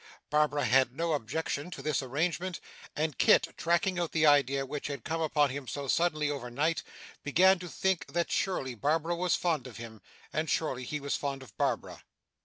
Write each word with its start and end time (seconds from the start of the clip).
Barbara 0.31 0.65
had 0.65 0.97
no 0.97 1.13
objection 1.13 1.69
to 1.69 1.83
this 1.83 2.01
arrangement, 2.01 2.59
and 2.95 3.19
Kit, 3.19 3.53
tracking 3.55 3.99
out 3.99 4.13
the 4.13 4.25
idea 4.25 4.65
which 4.65 4.87
had 4.87 5.03
come 5.03 5.21
upon 5.21 5.51
him 5.51 5.67
so 5.67 5.87
suddenly 5.87 6.27
overnight, 6.31 6.81
began 7.21 7.59
to 7.59 7.69
think 7.69 8.07
that 8.07 8.31
surely 8.31 8.73
Barbara 8.73 9.15
was 9.15 9.35
fond 9.35 9.67
of 9.67 9.77
him, 9.77 10.01
and 10.33 10.49
surely 10.49 10.85
he 10.85 10.99
was 10.99 11.15
fond 11.15 11.43
of 11.43 11.55
Barbara. 11.55 12.03